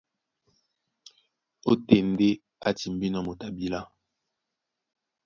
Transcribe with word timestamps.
Ótên 1.69 2.05
ndé 2.13 2.29
á 2.67 2.69
timbínɔ́ 2.77 3.21
moto 3.25 3.45
a 3.49 3.53
bilá. 3.57 3.79